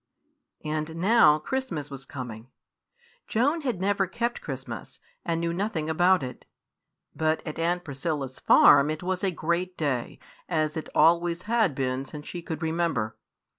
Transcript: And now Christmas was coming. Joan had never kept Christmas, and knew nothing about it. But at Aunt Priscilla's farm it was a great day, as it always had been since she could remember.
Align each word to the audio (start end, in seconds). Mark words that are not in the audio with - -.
And 0.65 0.95
now 0.95 1.37
Christmas 1.37 1.91
was 1.91 2.07
coming. 2.07 2.47
Joan 3.27 3.61
had 3.61 3.79
never 3.79 4.07
kept 4.07 4.41
Christmas, 4.41 4.99
and 5.23 5.39
knew 5.39 5.53
nothing 5.53 5.91
about 5.91 6.23
it. 6.23 6.47
But 7.15 7.45
at 7.45 7.59
Aunt 7.59 7.83
Priscilla's 7.83 8.39
farm 8.39 8.89
it 8.89 9.03
was 9.03 9.23
a 9.23 9.29
great 9.29 9.77
day, 9.77 10.17
as 10.49 10.75
it 10.75 10.89
always 10.95 11.43
had 11.43 11.75
been 11.75 12.05
since 12.05 12.25
she 12.27 12.41
could 12.41 12.63
remember. 12.63 13.15